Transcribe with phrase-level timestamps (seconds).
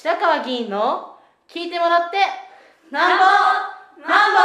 [0.00, 1.16] 白川議員の
[1.52, 2.18] 聞いてもらって
[2.92, 3.24] なんぼ
[4.08, 4.38] なんぼ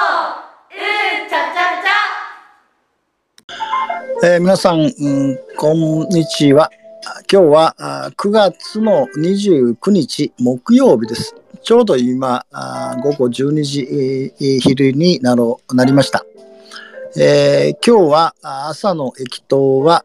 [0.73, 4.92] うんちゃちゃちゃ、えー、皆さん、うん、
[5.55, 6.71] こんにちは。
[7.31, 11.35] 今日はあ9月の29日木曜日です。
[11.62, 16.26] ちょうど今あ午後12時昼になろなりました。
[17.16, 20.04] えー、今日は朝の駅頭は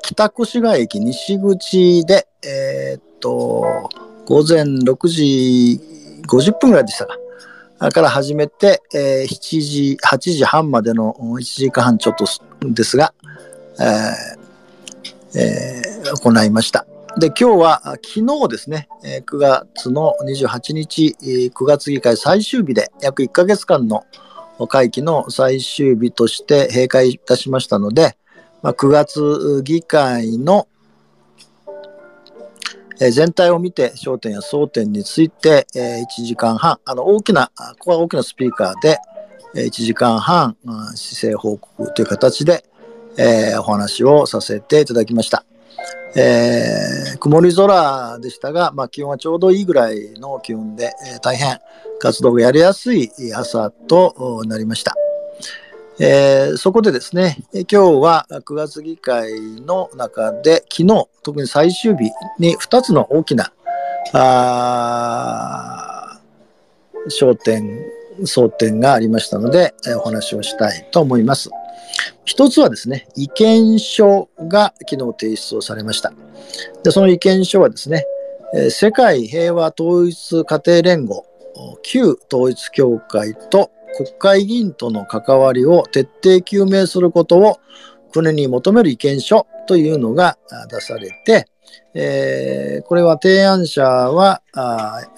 [0.00, 3.90] 北越谷駅西口で、えー、っと
[4.26, 5.80] 午前6時
[6.26, 7.18] 50分ぐらいでしたか。
[7.90, 12.24] から始めて、えー、7時、8時半までの1時間半ちょっと
[12.62, 13.12] ですが、
[13.78, 16.86] えーえー、行いました。
[17.18, 24.04] で、今日は昨日ですね、9月の28日、9月議会最終日で約1ヶ月間の
[24.68, 28.16] 会期の最終日として閉会いたしましたので、
[28.62, 30.66] まあ、9月議会の
[33.00, 38.98] え全体を見て焦点や争点について1時間半、あの大きな、ここは大きなスピーカーで
[39.54, 40.56] 1時間半
[40.94, 42.64] 施政報告という形で
[43.16, 45.44] えお話をさせていただきました。
[46.16, 51.58] えー、曇り空でしたが、まあ、気温はちょうどいいぐらいの気温で、えー、大変
[51.98, 55.03] 活動がやりやすい朝となりました。
[56.00, 63.52] えー、そこでですね、今日は9月議会の中で昨日、特に最終日に2つの大きな
[64.12, 66.18] あ
[67.08, 67.78] 焦点、
[68.22, 71.48] 争点がありましたので、えお話をしたいと思います。
[72.24, 76.12] 一つはですね、意見書が昨日提出をされました。
[76.82, 78.04] でその意見書はですね、
[78.70, 81.24] 世界平和統一家庭連合、
[81.82, 87.60] 旧統一教会と国会議員との関わりを徹底究明することを
[88.12, 90.38] 国に求める意見書というのが
[90.70, 91.48] 出されて、
[91.94, 94.42] えー、これは提案者は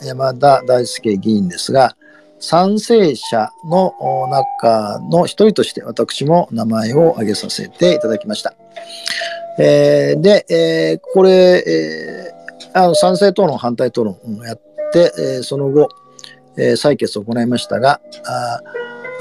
[0.03, 1.97] 山田大輔議員ですが、
[2.39, 3.95] 賛成者の
[4.31, 8.55] 中の一人として私も名前を挙げさせていただきました。
[9.59, 14.61] えー、で、えー、これ、えー、あの賛成討論、反対討論をやっ
[14.93, 15.89] て、え、その後、
[16.56, 18.00] えー、採決を行いましたが、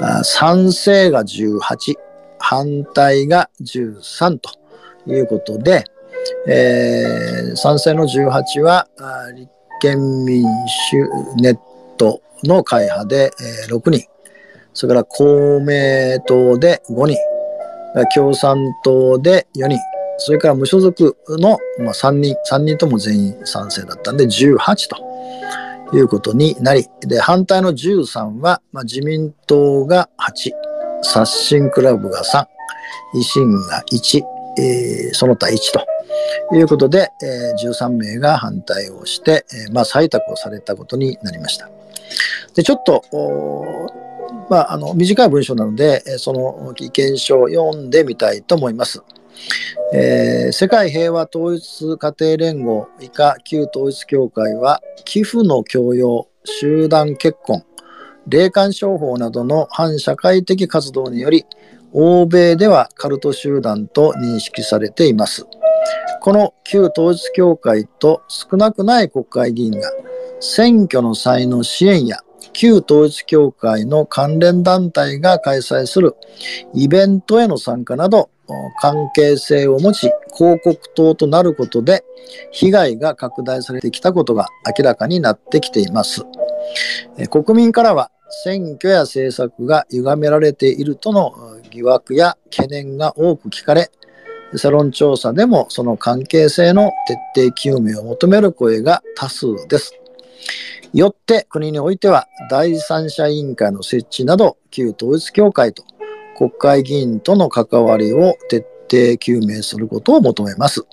[0.00, 1.94] あ賛成が18、
[2.38, 4.50] 反対が13と
[5.06, 5.84] いうことで、
[6.46, 8.88] えー、賛成の18は
[9.34, 10.44] 立憲民
[10.90, 10.96] 主
[11.40, 11.58] ネッ
[11.96, 13.30] トの会派で、
[13.68, 14.06] えー、6人、
[14.74, 17.16] それから公明党で5人、
[18.14, 19.78] 共産党で4人、
[20.18, 24.58] それから無所属の、まあ、3人、3人とも全員賛成だったんで18
[24.88, 25.05] と
[25.92, 30.52] いうことになり、で、反対の13は、まあ、自民党が8、
[31.02, 32.46] 刷新クラブが3、
[33.14, 34.22] 維新が1、
[34.58, 35.86] えー、その他1と。
[36.54, 41.68] いうことで、えー、13名が反対をして、えー、まあ、採択をされたことになりました。
[42.54, 43.02] で、ちょっと、
[44.48, 49.02] まあ、あの、短い文章なので、その意見書を読んでみたいと思います。
[49.92, 57.64] えー、世界平和統一家庭連合以下旧統一教会は寄付の強要、集団結婚、
[58.26, 61.44] 霊感商法などの反社会的活動により
[61.92, 65.46] 欧米ではカルト集団と認識されています。
[66.20, 69.92] この旧統一教会と少なくない国会議員が
[70.40, 72.18] 選挙の際の支援や
[72.52, 76.16] 旧統一教会の関連団体が開催する
[76.74, 78.30] イベントへの参加など
[78.80, 82.04] 関係性を持ち広告塔となることで
[82.50, 84.48] 被害が拡大されてきたことが
[84.78, 86.24] 明らかになってきています。
[87.30, 88.10] 国民からは
[88.44, 91.32] 選挙や政策が歪められているとの
[91.70, 93.90] 疑惑や懸念が多く聞かれ、
[94.52, 96.92] 世論調査でもその関係性の
[97.34, 99.92] 徹底究明を求める声が多数です。
[100.92, 105.82] よって国においては第三者委員会の設置など旧統一教会と
[106.36, 110.86] 国会議員との関わりを徹底究明することを求めます。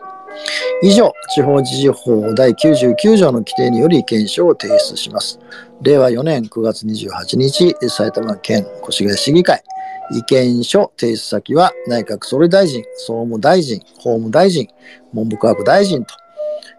[0.81, 5.39] 以上、地方自治法第99条の規定により意見書を提出します。
[5.81, 9.63] 令和4年9月28日、埼玉県越谷市議会。
[10.11, 14.67] 意見書提出先は内閣総理大臣、総務大臣、法務大臣、
[15.13, 16.13] 文部科学大臣と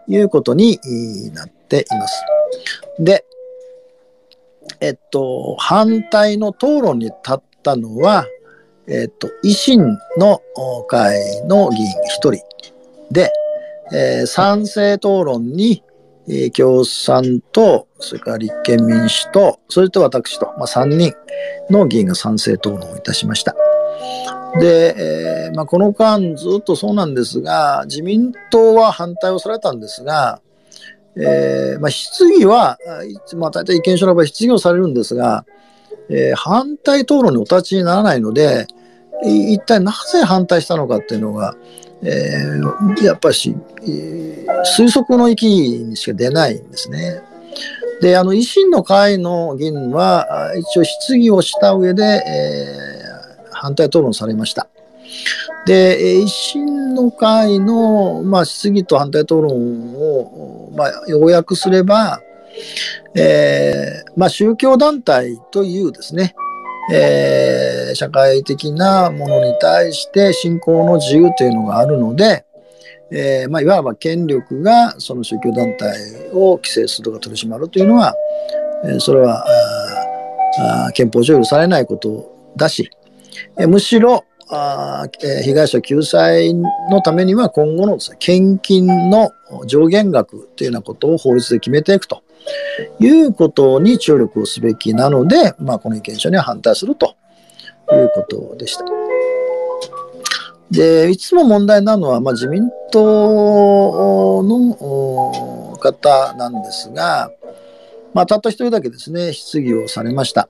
[0.07, 0.79] いうことに
[1.33, 2.23] なっています。
[2.99, 3.25] で、
[4.79, 8.25] えっと、反対の討論に立ったのは、
[8.87, 10.41] えっと、維新の
[10.87, 12.43] 会の議員一人
[13.11, 13.31] で、
[13.91, 15.83] えー、賛成討論に、
[16.27, 21.13] えー、共産党、それから立憲民主党、それと私と、まあ、3人
[21.69, 23.55] の議員が賛成討論をいたしました。
[24.59, 24.95] で、
[25.47, 30.41] えーまあ、この間ずっとそうなんですが、自民党は反対をされたんですが、
[31.17, 32.77] えーまあ、質疑は、
[33.37, 35.45] まあ、大体意見書の場合質疑をされるんですが、
[36.09, 38.67] えー、反対討論にお立ちにならないので、
[39.23, 41.55] 一体なぜ反対したのかっていうのが、
[42.03, 47.21] えー、やっぱし、えー、推測の域にしか出ないんですね。
[48.01, 54.67] で、あの、維新の会の議員は、一応質疑をした上で、えー、反対討論されました。
[55.65, 62.21] で、維新の会の、まあ、質疑と反対討論を、まあ、要約すれば、
[63.15, 66.35] えー、まあ、宗教団体というですね、
[66.91, 72.45] えー、社会的なものに対して信仰の自由というのがあるので、
[73.11, 78.13] えー、まあ、いわば権力がその宗教団体を規制するとか取り締まるというのは、
[78.83, 79.45] え、それは
[80.93, 82.89] 憲法上許されないことだし、
[83.57, 89.31] え、むしろあ、え、被害者救済のためには今後の、ね、献金の
[89.65, 92.24] 上限額というようなことを法律で決めていくと。
[92.99, 97.15] いうことに注力をすべきなので、まあ、この意見書には反対すると
[97.91, 98.85] いうことでした。
[100.71, 107.31] で、いつも問題なのは、まあ、自民党の方なんですが、
[108.13, 110.49] まあ、たった一人だけですね、質疑をされました。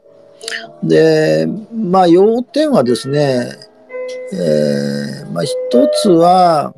[0.83, 3.51] で、まあ、要点はですね、
[4.33, 5.53] えー、まあ、一
[6.01, 6.73] つは、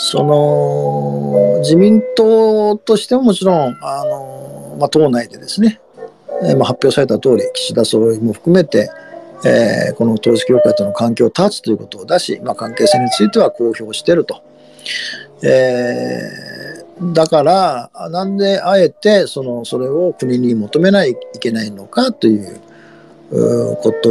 [0.00, 5.80] その、自民党としてももちろん、あの、まあ、党内でですね、
[6.44, 8.88] えー、まあ、発表された通り、岸田総理も含めて、
[9.44, 14.40] えー、この統一教会との関係を断つということを出し、まあ、関係性については公表していると。
[15.42, 22.60] えー、だから、なんであえてそのそれを国に求めないといけないのかという
[23.30, 24.10] こと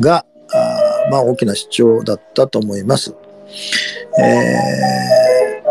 [0.00, 0.26] が、
[1.10, 3.14] まあ、大きな主張だったと思います。
[4.18, 5.62] え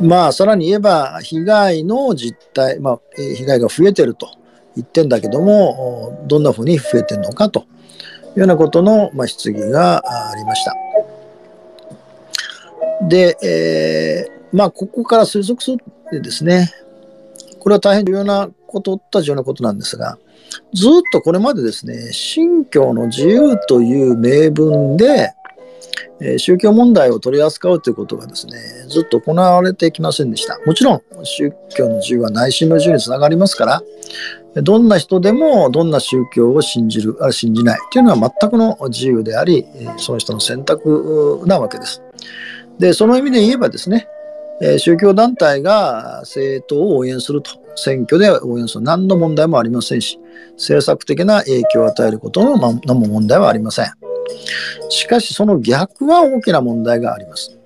[0.00, 4.28] ー、まあ、さらに言えば、被害の実態、まあ、被害が増えてると。
[4.76, 7.62] 言ってんだけども、どんなふうに増えてるのかとい
[8.36, 10.74] うようなことの、まあ、質疑がありました。
[13.06, 15.76] で、えー、まあ、ここから推測す
[16.12, 16.70] るですね、
[17.58, 20.18] これは大変重要なこと、と重要なことなんですが、
[20.72, 25.32] ずっとこれまでですね、信教の自由という名分で、
[26.20, 28.52] え宗教問題を取り扱うということがですね、
[28.88, 30.58] ずっと行われてきませんでした。
[30.64, 33.82] もちろん、宗教の自由は内心の自由につながりますから、
[34.62, 39.66] どんな人でもどんな宗教を信じる、ある信じないというのは全くの自由であり、
[39.96, 42.02] その人の選択なわけです。
[42.78, 44.06] で、その意味で言えばですね、
[44.78, 50.18] 宗教団体が政党を応援すると、選挙で応援する何の問題もありませんし、
[50.52, 53.86] 政策的な影響を与えることの何も問題はありません。
[54.88, 57.58] しかし、その逆は大きな問題があります。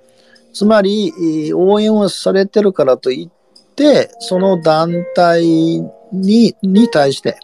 [0.53, 1.13] つまり、
[1.55, 5.83] 応援をされてるからといって、その団体
[6.13, 7.39] にに対して、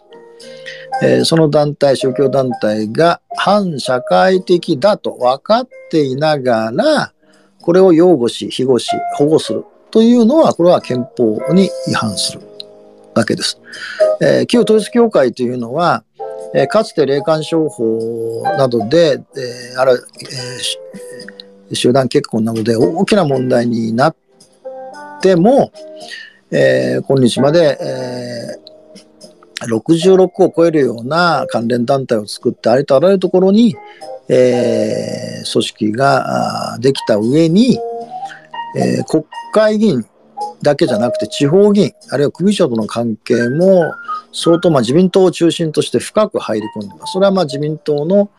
[1.01, 7.13] えー、その団体、宗教団体が反社会的だと分かっていながら、
[7.61, 12.52] これを擁護し、庇護し、保護するというのは、これは憲法に違反する
[13.15, 13.59] わけです。
[14.21, 16.03] えー、旧統一教会というのは、
[16.53, 20.07] えー、かつて霊感商法などで、えー、ある、
[21.69, 24.15] えー、集団結婚などで大きな問題になっ
[25.21, 25.71] ても、
[26.51, 33.75] えー、今日まで、えー、66を超えるような関連団体を作ってありとあらゆるところに、
[34.29, 37.79] えー、組織ができた上に、
[38.77, 40.05] えー、国会議員
[40.63, 43.93] だけじゃなくて地方議員あるいは組長との関係も
[44.31, 47.13] 相当まあ自民党を中心として深く入り込んでます。
[47.13, 48.31] それはまあ自民党の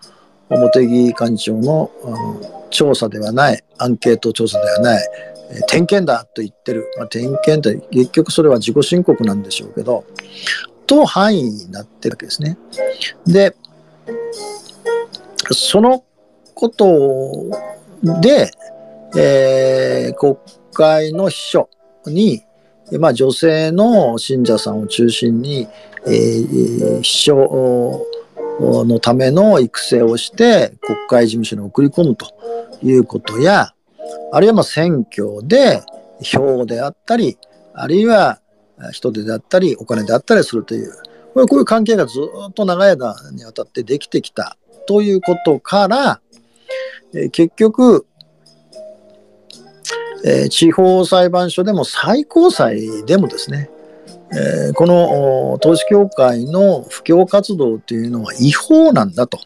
[0.49, 5.09] 茂木幹事長のあの調査ではないアンケート調査ではない
[5.51, 10.05] え点検だと言ってる、まあ、点検って結局それは自己申告なんでしょうけど、
[10.87, 12.59] と範囲になってるわけですね。
[13.27, 13.55] で、
[15.51, 16.05] その
[16.55, 17.51] こと
[18.23, 18.51] で、
[19.17, 20.37] えー、国
[20.73, 21.71] 会の秘書
[22.11, 22.43] に、
[22.99, 25.67] まあ、女性の信者さんを中心に、
[26.07, 28.07] えー、秘書
[28.61, 32.27] のための育成をして国会事務所に送り込むと
[32.83, 33.73] いうことや、
[34.33, 35.83] あるいはまあ選挙で
[36.23, 37.39] 票であったり、
[37.73, 38.41] あるいは
[38.93, 40.93] 人手であったり、お金であったりするという、
[41.33, 44.57] これこういう関係がずっと長い間にわたってできてきた
[44.87, 46.21] ということから、
[47.15, 48.07] え結局、
[50.25, 53.71] え地方裁判所でも最高裁でもですね、
[54.33, 59.39] えこの統一教会の布教活動というのは違法なんだと。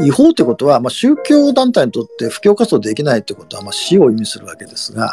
[0.00, 5.12] 違法ということは、まあ、宗教団体にとって布教活動できないということは、まあ、死を意味するわけですが、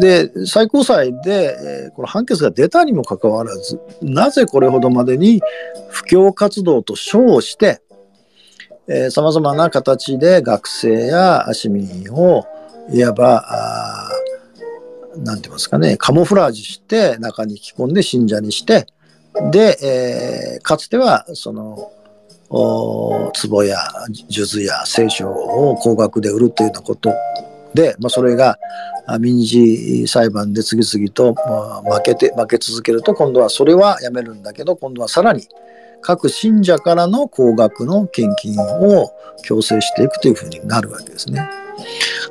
[0.00, 5.40] で、最高裁で、えー、この判決が出たにもかかわらず、なぜこれほどまでに
[5.90, 7.82] 布教活動と称して、
[9.10, 12.46] さまざまな形で学生や市民を
[12.92, 14.10] いわば、
[15.16, 18.86] なんて言いますかね、カモフラージュして中に着込んで信者にして、
[19.50, 21.90] で、えー、かつてはその
[22.48, 23.78] 壺や
[24.30, 27.12] 数珠や聖書を高額で売るというようなこと
[27.74, 28.58] で、まあ、それが
[29.20, 35.46] 民事裁判で次々と負けて負け続けると今度はそれはやめるんだけど今度はさらに
[36.00, 39.10] 各信者からの高額の献金を
[39.42, 41.48] 強制していくというふうになるわけですね。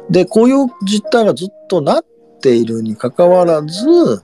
[0.09, 2.05] でこういう実態がずっとなっ
[2.41, 4.23] ているにかかわらず、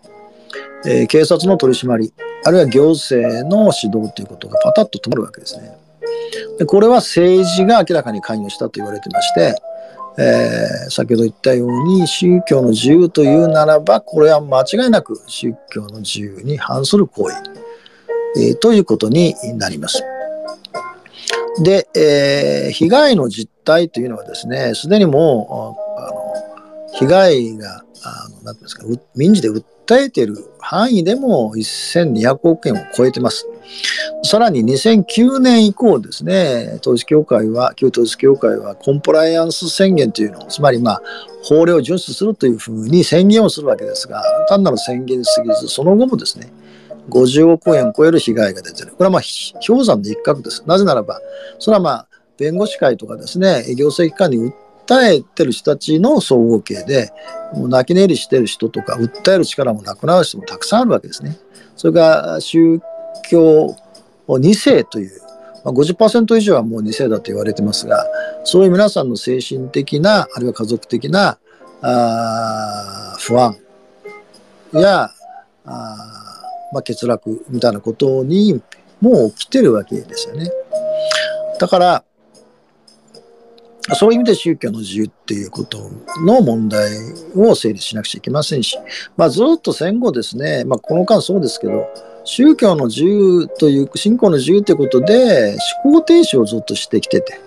[0.86, 5.78] えー、警察の取り締まりあるいは行政の指導ということがパタッと止まるわけですね。
[6.58, 9.56] でこれは政治が明らかに関与したと言われてまして、
[10.18, 17.36] えー、先ほど言ったように宗教の自由というならばこれは間違いなく宗教の自由に反する行為、
[18.38, 20.04] えー、ということになります。
[21.64, 28.86] で、えー、被害の実態というのはですねすでにもうあの被害があのなんていうんですか
[29.16, 29.64] 民事で訴
[29.98, 33.48] えている範囲でも1200億円を超えてます。
[34.24, 41.02] さらに2009年以降ですね、統一教会は、旧統一教会はコンプライアンス宣言というのを、つまりまあ、
[41.44, 46.52] 法令を遵守するというふうに宣言をするわけですが、単なる宣言すぎず、その後もですね、
[47.10, 48.92] 50億円を超える被害が出てる。
[48.92, 49.22] これはまあ、
[49.66, 50.64] 氷山の一角です。
[50.66, 51.20] なぜならば、
[51.60, 54.38] それはまあ、弁護士会とかですね、行政機関に
[54.88, 57.12] 訴えてる人たちの総合計で、
[57.54, 61.38] もう泣き寝入りしてる人とか、訴える力もなくなる人もたくさんあるわけですね。
[61.76, 62.00] それか
[62.34, 62.80] ら宗
[63.30, 63.76] 教
[64.28, 65.22] 2世という、
[65.64, 68.06] まあ、50%以上はもう2世だと言われてますが、
[68.44, 71.38] そういう皆さんの精神的な、あるいは家族的な
[71.82, 73.58] あ不安
[74.74, 75.10] や
[75.66, 76.21] あ、
[76.72, 78.62] まあ、欠落みたいなことに
[79.02, 80.50] もう起きてるわけですよね。
[81.60, 82.04] だから、
[83.94, 85.90] そういう意味で宗教の自由っていうこと
[86.26, 86.90] の問題
[87.36, 88.78] を整理しなくちゃいけませんし、
[89.18, 91.88] まあ、ずっと戦後ですね、まあ、この間そうですけど、
[92.24, 97.40] 宗教の自由という、信仰の自由ということで、思考停止をずっとしてきてて、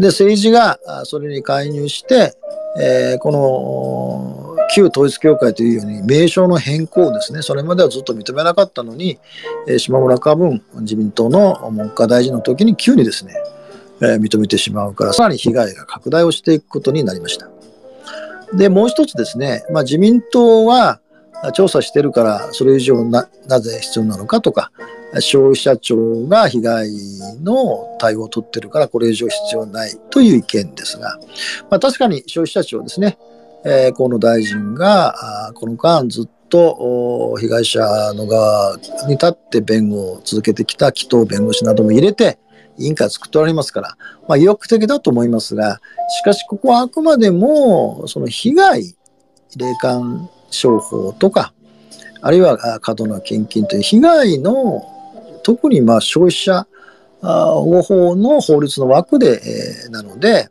[0.00, 2.34] で、政治がそれに介入して、
[2.78, 9.18] えー、この旧統一教会というように名称の変更ですね、それまではずっと認めなかったのに、
[9.66, 13.34] え島村花文自民党の文科大臣の時に急にですね、
[14.02, 17.48] えー、認めてしまうから、さらに被害が拡大をしていくことになりました。
[18.54, 21.00] で、もう一つですね、まあ、自民党は、
[21.52, 24.70] 調査してるからそれ以上ななぜ必要なのかとか
[25.20, 26.90] 消費者庁が被害
[27.42, 31.18] の対応を取ってるからこれ以上必要ないという意見ですが、
[31.70, 33.18] まあ、確かに消費者庁ですね、
[33.64, 35.14] えー、河野大臣が
[35.54, 37.80] この間ずっと被害者
[38.14, 42.38] の側に立って弁護を続けてきた紀藤弁護士なども入れて
[42.78, 43.96] 委員会作っておられますから、
[44.28, 45.80] まあ、意欲的だと思いますが
[46.20, 48.96] しかしここはあくまでもその被害
[49.56, 51.52] 霊感商法とか、
[52.20, 54.82] あるいは過度な献金という被害の、
[55.46, 56.66] 特にまあ消費者
[57.22, 59.40] 保護法の法律の枠で、
[59.86, 60.48] えー、なので、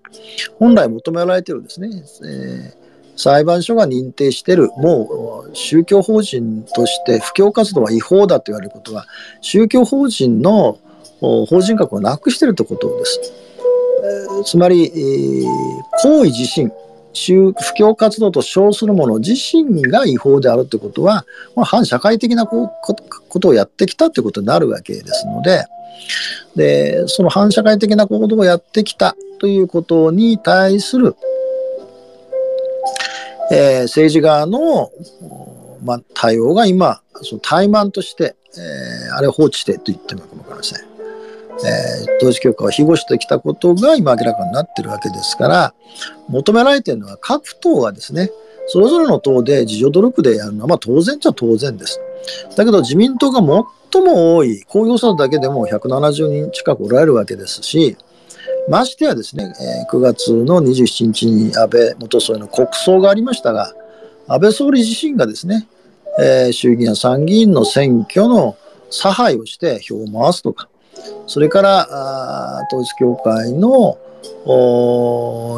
[0.57, 1.89] 本来求められているですね、
[2.23, 2.85] えー
[3.17, 9.05] 裁判所が認定してる、もう宗教法人として布教活動は違法だと言われることは、
[9.39, 10.77] 宗教法人の
[11.21, 13.19] 法人格をなくしてるということです。
[14.41, 14.91] え、つまり、
[16.03, 16.69] 行為自身、
[17.15, 22.69] 宗教活動と称するもの自身が違法であるということは、まあ、反社会的なこ
[23.39, 25.65] とをやってきたということになるわけですので、
[26.55, 31.15] で、その反社会的な行動をやってきたということに対する、
[33.51, 34.91] えー、政治側の、
[35.83, 40.94] まあ、対応が今、その怠慢として、えー、あれを放置してと言ってもいいかもわかりません。
[41.63, 45.73] えー、統一教会を庇護してきたことが今明らかになってるわけですから、
[46.27, 48.31] 求められてるのは各党がですね、
[48.67, 51.99] それぞれの党で自助努力でやるのは、まあ当然っちゃ当然です。
[52.55, 53.39] だけど自民党が
[53.91, 57.95] 最も多い、公用者だけでも170人近くおられるわけですし、
[58.67, 59.53] ましてやですね、
[59.91, 63.73] 9月の27日に安倍元総理の国葬がありましたが、
[64.27, 65.67] 安倍総理自身がですね、
[66.19, 68.57] えー、衆議院や参議院の選挙の
[68.89, 70.67] 差配をして票を回すとか、
[71.27, 73.97] それから統一教会の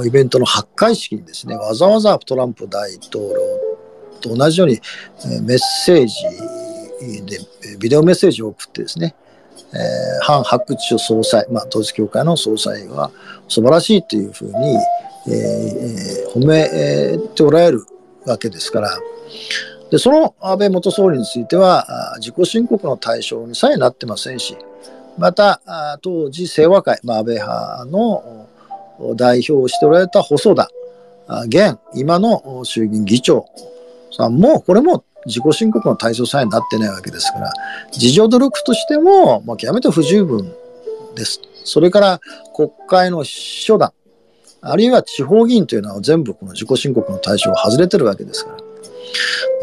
[0.05, 3.35] イベントの発会式にですね、わざわざトランプ大統領
[4.21, 4.79] と同じように
[5.43, 7.39] メッセージで、
[7.79, 9.15] ビデオメッセージを送ってですね、
[9.73, 13.11] えー、反白昼総裁、まあ、統一教会の総裁は
[13.47, 14.77] 素晴らしいというふうに、
[15.29, 17.85] えー、褒めておられる
[18.25, 18.97] わけですから、
[19.91, 24.57] でその安倍元総理については、自己申告の対象にさえなってませんし、
[25.17, 25.61] また、
[26.01, 28.47] 当時、清和会、まあ、安倍派の
[29.15, 30.69] 代表をしておられた細田、
[31.45, 33.45] 現、今の衆議院議長
[34.15, 37.51] さんも、これも自己申告の対象さえなってないわけですから、
[37.93, 40.53] 自助努力としても、まあ、極めて不十分
[41.15, 41.41] です。
[41.65, 42.21] それから
[42.55, 43.91] 国会の秘書団、
[44.61, 48.57] あるいは地方議員というのは全部この自己申告の対象を外れてるわけですから。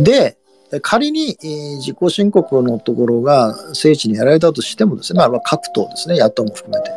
[0.05, 0.37] で、
[0.81, 1.37] 仮に
[1.77, 6.91] 自己申告のところが聖地にやられたとしてもですね、まあ、各党ですね、野党も含めて。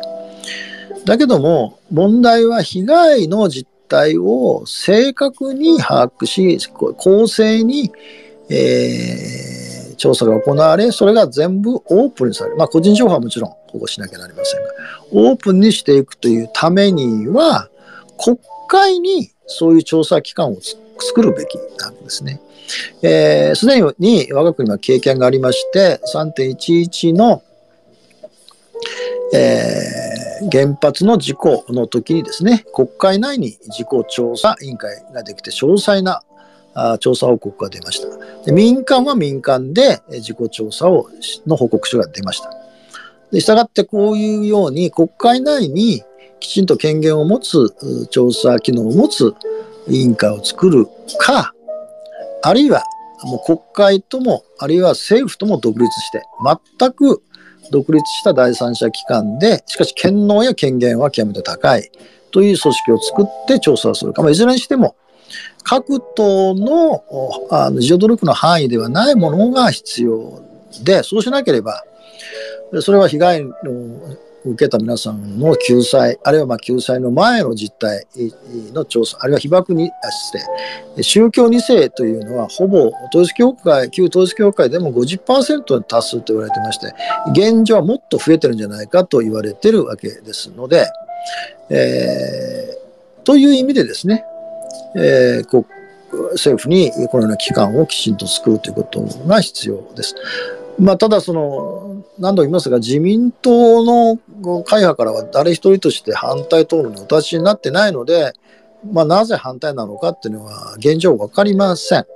[1.04, 7.90] だけども、問題は被害の実態を正確に把握し、公正に、
[8.50, 12.56] えー、調査が行われ、それが全部オープンにされる。
[12.56, 14.70] まあ、個人情報はもちろん保護しなきゃなりませんが、
[15.12, 17.68] オープンにしていくというためには、
[18.18, 22.40] 国会にそういう調査機関を作作るべきなんですね。
[22.68, 27.42] す、えー、で、に我が国は経験がありまして、3.11の、
[29.34, 36.22] えー、原発の事故の時にですね、国会内に事故調査委員会ができて、詳細な
[36.74, 38.52] あ調査報告が出ましたで。
[38.52, 41.08] 民間は民間で事故調査を
[41.46, 42.50] の報告書が出ました。
[43.32, 46.02] で、従ってこういうように国会内に
[46.40, 47.74] きちんと権限を持つ
[48.10, 49.34] 調査機能を持つ
[49.88, 50.86] 委員会を作る
[51.18, 51.52] か、
[52.42, 52.84] あるいは
[53.24, 56.22] もう国会とも、あるいは政府とも独立して、
[56.78, 57.22] 全く
[57.70, 61.90] 独立した第三者機関で、しかし権能や権限は極めて高い
[62.30, 64.96] という組織を作って調査をするか、まあ、いずれにしても、
[65.64, 67.04] 各党の
[67.50, 70.42] あの自助努力の範囲ではないものが必要
[70.82, 71.84] で、そうしなければ、
[72.80, 73.54] それは被害の
[74.44, 78.06] 受けた皆さんの救済、あるいはま救済の前の実態
[78.72, 79.92] の調査、あるいは被爆にし
[80.96, 86.94] て、宗教2世というのはほぼ統一教会、旧統一教会でも50%に達すると言われてまして、
[87.32, 90.86] 現状はもっと増えてるんじゃないかと言われてるわけですので、
[91.70, 94.24] えー、という意味でですね、
[94.96, 95.64] えー、
[96.32, 100.14] 政府にこのような機関をきちんと作るということが必要です。
[100.78, 104.16] まあ、ただその、何度も言いますが、自民党の
[104.62, 108.32] 会派からは誰一人として反対討論にお立ちになってないので、
[108.92, 112.06] まあ、なぜ反対なのかっていうのは現状分かりません。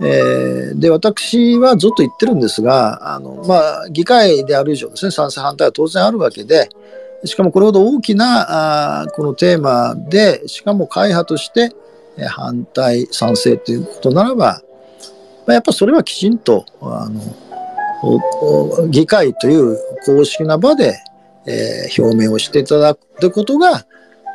[0.00, 6.68] えー、で、私はずっと言ってるんですが、あの、まあ、議会である以上ですね、賛成反対は当然あるわけで、
[7.24, 11.74] しかもこれほど大きなあこのテーマで、しかも会派として
[12.28, 14.62] 反対、賛成ということならば、
[15.46, 17.20] まあ、やっぱそれはきちんと、あの、
[18.90, 20.98] 議会という公式な場で、
[21.46, 23.86] えー、表明をしていただくことが、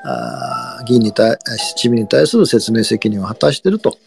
[0.03, 1.37] あ議員に対、
[1.75, 3.97] 市民に対する説明責任を果たしていると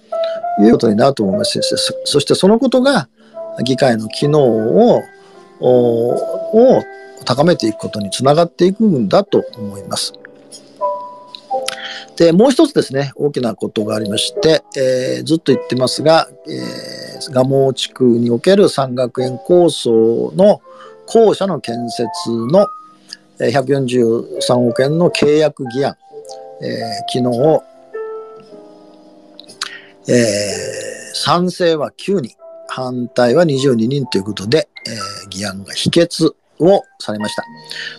[0.61, 1.77] いうことになると思いますそ。
[2.05, 3.09] そしてそのことが
[3.65, 5.03] 議会の機能を
[5.61, 6.83] を
[7.25, 10.13] 高めていくことにつながっていくんだと思います。
[12.17, 20.61] で、もう一つですね、大きなことがありまして、えー、ずっと言ってますが、えー、蒲生地区における山学園構想の
[21.07, 22.67] 校舎の建設の
[23.39, 25.97] 143億円の契約議案、
[26.63, 27.63] えー、昨日、
[30.09, 32.37] えー、賛成は9人、
[32.69, 37.45] 反対は22人ということで、えー、議案が否決をされました。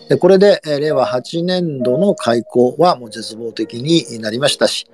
[0.09, 4.87] でこれで、え、令和8年度の開校はもう絶望的になりましたし、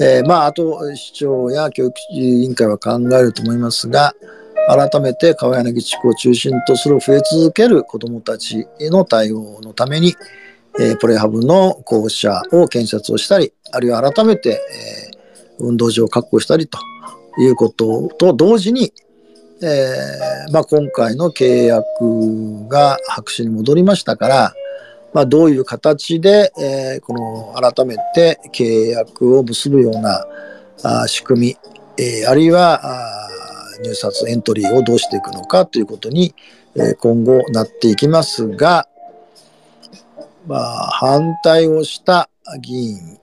[0.00, 4.14] えー、まあ、あと市長や教育委員会は考えると思いますが、
[4.68, 10.14] 改めて川柳地区を中心とする増え続ける子どもたちへの対応のために、
[10.78, 14.60] えー、プレハブの校舎を建設をしたり、あるいは改めて、
[15.10, 16.78] えー、運動場を確保したりと
[17.38, 18.92] いうことと同時に、
[19.64, 24.54] えーまあ、今回の契約が白紙に戻りましたから、
[25.12, 30.26] まあ、どういう形で、えー、この改めて契約を結ぶような
[30.82, 31.56] あ仕組み、
[31.96, 33.28] えー、あるいはあ
[33.84, 36.34] 入札エントリーをどうしていくのかということに、
[36.74, 38.88] えー、今後なっていきますが、
[40.46, 42.28] まあ、反対をした
[42.60, 43.18] 議員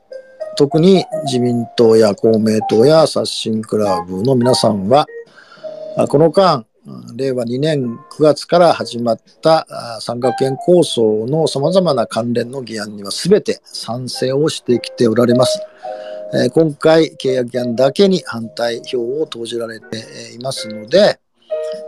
[0.60, 5.06] 特に自民党や公明党や刷新クラブの皆さんは
[6.07, 6.65] この間、
[7.15, 9.67] 令和2年9月から始まった
[9.99, 15.59] 三学園構想のさまざまな関連の議案には全て賛成をしてきておられます。
[16.53, 21.19] 今回、契約議案だけに反対票を投じられていますので、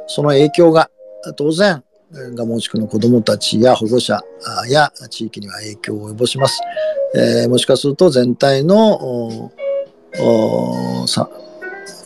[0.07, 0.89] その影響が
[1.37, 1.81] 当然、
[2.35, 4.19] ガモ地区の子どもたちや保護者
[4.67, 6.59] や地域には影響を及ぼします。
[7.15, 9.51] え、もしかすると全体の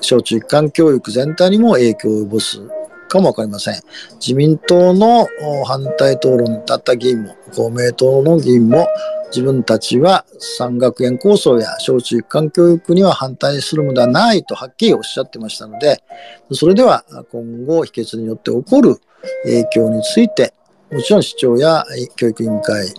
[0.05, 2.61] 小中一貫教育全体にも影響を及ぼす
[3.09, 3.81] かもわかりません。
[4.19, 5.27] 自民党の
[5.65, 8.87] 反対討論に立った議員も、公明党の議員も、
[9.31, 16.03] 自分たちは産学園構想や小中一貫教育には反対するのではないとはっきりおっしゃってましたので、
[16.51, 18.97] それでは今後、秘訣によって起こる
[19.43, 20.53] 影響について、
[20.91, 21.83] もちろん市長や
[22.15, 22.93] 教育委員会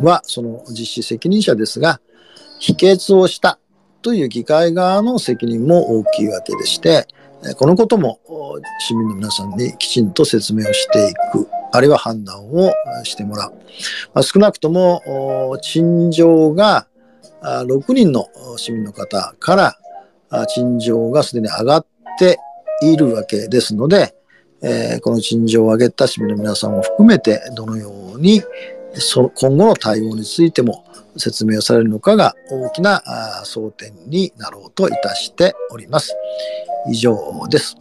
[0.00, 2.00] はその実施責任者ですが、
[2.58, 3.58] 否決をした
[4.02, 7.06] という議会側の責任も大きいわけでして、
[7.56, 8.20] このことも
[8.80, 12.72] 市民の皆さんにきちんと説明をしていく、あるいは判断を
[13.04, 13.52] してもらう。
[14.12, 16.86] まあ、少なくとも、陳情が
[17.42, 21.86] 6人の市民の方から陳情がすでに上がっ
[22.18, 22.38] て
[22.82, 24.14] いるわけですので、
[24.62, 28.42] えー、この陳情を上げた市民の皆さんを含めてどのように
[28.94, 30.84] そ今後の対応についても
[31.16, 33.02] 説明をされるのかが大きな
[33.44, 36.14] 争点になろうといたしております。
[36.90, 37.16] 以上
[37.48, 37.76] です。